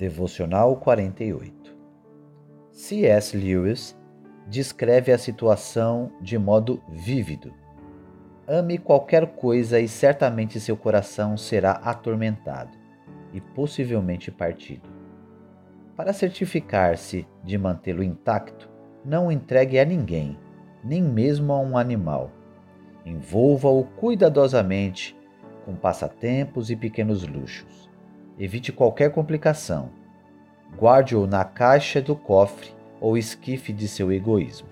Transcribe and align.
Devocional 0.00 0.76
48 0.76 1.76
C.S. 2.72 3.36
Lewis 3.36 3.94
descreve 4.48 5.12
a 5.12 5.18
situação 5.18 6.10
de 6.22 6.38
modo 6.38 6.82
vívido. 6.88 7.52
Ame 8.48 8.78
qualquer 8.78 9.26
coisa 9.34 9.78
e 9.78 9.86
certamente 9.86 10.58
seu 10.58 10.74
coração 10.74 11.36
será 11.36 11.72
atormentado 11.72 12.78
e 13.34 13.42
possivelmente 13.42 14.30
partido. 14.30 14.88
Para 15.94 16.14
certificar-se 16.14 17.28
de 17.44 17.58
mantê-lo 17.58 18.02
intacto, 18.02 18.70
não 19.04 19.26
o 19.26 19.32
entregue 19.32 19.78
a 19.78 19.84
ninguém, 19.84 20.38
nem 20.82 21.02
mesmo 21.02 21.52
a 21.52 21.60
um 21.60 21.76
animal. 21.76 22.30
Envolva-o 23.04 23.84
cuidadosamente 23.84 25.14
com 25.66 25.76
passatempos 25.76 26.70
e 26.70 26.76
pequenos 26.76 27.28
luxos. 27.28 27.89
Evite 28.42 28.72
qualquer 28.72 29.12
complicação. 29.12 29.90
Guarde-o 30.74 31.26
na 31.26 31.44
caixa 31.44 32.00
do 32.00 32.16
cofre 32.16 32.70
ou 32.98 33.18
esquife 33.18 33.70
de 33.70 33.86
seu 33.86 34.10
egoísmo. 34.10 34.66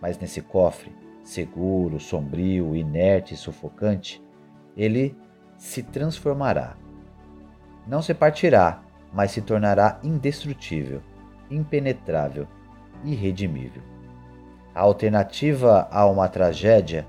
Mas 0.00 0.18
nesse 0.18 0.40
cofre, 0.40 0.90
seguro, 1.22 2.00
sombrio, 2.00 2.74
inerte 2.74 3.34
e 3.34 3.36
sufocante, 3.36 4.24
ele 4.74 5.14
se 5.58 5.82
transformará. 5.82 6.74
Não 7.86 8.00
se 8.00 8.14
partirá, 8.14 8.80
mas 9.12 9.30
se 9.30 9.42
tornará 9.42 10.00
indestrutível, 10.02 11.02
impenetrável, 11.50 12.48
irredimível. 13.04 13.82
A 14.74 14.80
alternativa 14.80 15.86
a 15.90 16.06
uma 16.06 16.30
tragédia, 16.30 17.06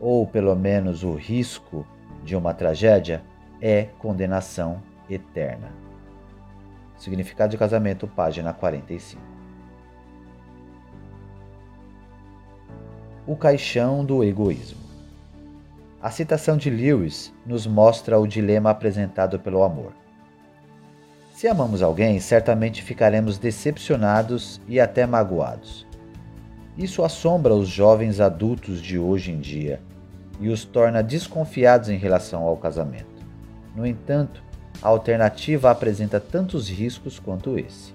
ou 0.00 0.26
pelo 0.26 0.56
menos 0.56 1.04
o 1.04 1.14
risco 1.14 1.86
de 2.24 2.34
uma 2.34 2.52
tragédia, 2.52 3.22
é 3.62 3.84
condenação 4.00 4.82
eterna. 5.08 5.72
Significado 6.96 7.50
de 7.50 7.58
casamento, 7.58 8.06
página 8.06 8.52
45. 8.52 9.22
O 13.26 13.36
caixão 13.36 14.04
do 14.04 14.22
egoísmo. 14.22 14.80
A 16.00 16.10
citação 16.10 16.56
de 16.56 16.70
Lewis 16.70 17.32
nos 17.44 17.66
mostra 17.66 18.18
o 18.18 18.26
dilema 18.26 18.70
apresentado 18.70 19.38
pelo 19.40 19.62
amor. 19.62 19.92
Se 21.34 21.48
amamos 21.48 21.82
alguém, 21.82 22.18
certamente 22.20 22.82
ficaremos 22.82 23.36
decepcionados 23.36 24.60
e 24.68 24.80
até 24.80 25.04
magoados. 25.04 25.86
Isso 26.78 27.02
assombra 27.02 27.52
os 27.52 27.68
jovens 27.68 28.20
adultos 28.20 28.80
de 28.80 28.98
hoje 28.98 29.32
em 29.32 29.40
dia 29.40 29.80
e 30.40 30.48
os 30.48 30.64
torna 30.64 31.02
desconfiados 31.02 31.88
em 31.88 31.96
relação 31.98 32.42
ao 32.42 32.56
casamento. 32.56 33.26
No 33.74 33.86
entanto, 33.86 34.42
a 34.82 34.88
alternativa 34.88 35.70
apresenta 35.70 36.20
tantos 36.20 36.68
riscos 36.68 37.18
quanto 37.18 37.58
esse. 37.58 37.94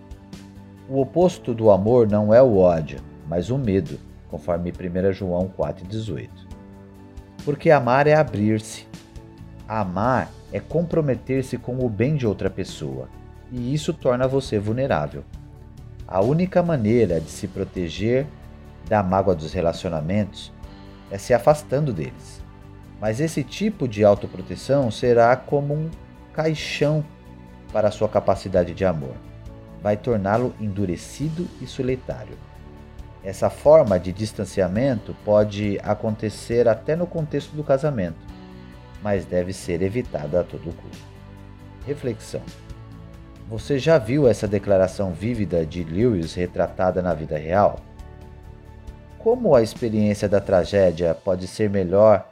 O 0.89 0.99
oposto 0.99 1.53
do 1.53 1.71
amor 1.71 2.07
não 2.09 2.33
é 2.33 2.41
o 2.41 2.57
ódio, 2.57 2.99
mas 3.27 3.49
o 3.49 3.57
medo, 3.57 3.99
conforme 4.29 4.71
1 4.71 5.13
João 5.13 5.52
4,18. 5.57 6.29
Porque 7.45 7.71
amar 7.71 8.07
é 8.07 8.13
abrir-se. 8.13 8.87
Amar 9.67 10.29
é 10.52 10.59
comprometer-se 10.59 11.57
com 11.57 11.79
o 11.79 11.89
bem 11.89 12.15
de 12.15 12.27
outra 12.27 12.49
pessoa, 12.49 13.07
e 13.52 13.73
isso 13.73 13.93
torna 13.93 14.27
você 14.27 14.59
vulnerável. 14.59 15.23
A 16.07 16.21
única 16.21 16.61
maneira 16.61 17.21
de 17.21 17.29
se 17.29 17.47
proteger 17.47 18.27
da 18.89 19.02
mágoa 19.02 19.33
dos 19.33 19.53
relacionamentos 19.53 20.52
é 21.09 21.17
se 21.17 21.33
afastando 21.33 21.93
deles. 21.93 22.41
Mas 22.99 23.19
esse 23.19 23.43
tipo 23.43 23.87
de 23.87 24.03
autoproteção 24.03 24.91
será 24.91 25.35
como 25.37 25.73
um 25.73 25.89
caixão 26.33 27.03
para 27.71 27.91
sua 27.91 28.09
capacidade 28.09 28.73
de 28.73 28.85
amor. 28.85 29.15
Vai 29.81 29.97
torná-lo 29.97 30.53
endurecido 30.59 31.47
e 31.61 31.67
solitário. 31.67 32.37
Essa 33.23 33.49
forma 33.49 33.99
de 33.99 34.11
distanciamento 34.11 35.15
pode 35.23 35.80
acontecer 35.83 36.67
até 36.67 36.95
no 36.95 37.05
contexto 37.05 37.55
do 37.55 37.64
casamento, 37.64 38.17
mas 39.02 39.25
deve 39.25 39.53
ser 39.53 39.81
evitada 39.81 40.41
a 40.41 40.43
todo 40.43 40.75
custo. 40.75 41.05
Reflexão: 41.86 42.41
Você 43.47 43.77
já 43.77 43.97
viu 43.97 44.27
essa 44.27 44.47
declaração 44.47 45.14
vívida 45.14 45.65
de 45.65 45.83
Lewis 45.83 46.33
retratada 46.33 47.02
na 47.02 47.14
vida 47.14 47.37
real? 47.37 47.80
Como 49.20 49.55
a 49.55 49.61
experiência 49.61 50.27
da 50.27 50.41
tragédia 50.41 51.14
pode 51.14 51.45
ser 51.45 51.70
melhor 51.70 52.27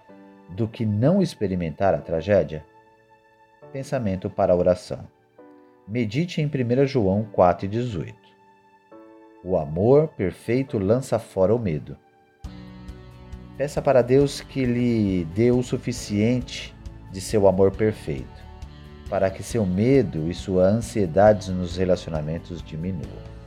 do 0.49 0.67
que 0.67 0.85
não 0.85 1.21
experimentar 1.21 1.93
a 1.93 1.99
tragédia? 1.99 2.65
Pensamento 3.71 4.31
para 4.31 4.51
a 4.51 4.55
oração. 4.55 5.07
Medite 5.87 6.41
em 6.41 6.47
1 6.47 6.87
João 6.87 7.27
4,18. 7.35 8.15
O 9.43 9.57
amor 9.57 10.07
perfeito 10.09 10.79
lança 10.79 11.19
fora 11.19 11.53
o 11.53 11.59
medo. 11.59 11.95
Peça 13.57 13.79
para 13.79 14.01
Deus 14.01 14.41
que 14.41 14.65
lhe 14.65 15.25
dê 15.35 15.51
o 15.51 15.61
suficiente 15.61 16.75
de 17.11 17.21
seu 17.21 17.47
amor 17.47 17.71
perfeito, 17.71 18.43
para 19.07 19.29
que 19.29 19.43
seu 19.43 19.65
medo 19.65 20.29
e 20.29 20.33
sua 20.33 20.63
ansiedade 20.63 21.51
nos 21.51 21.77
relacionamentos 21.77 22.63
diminuam. 22.63 23.38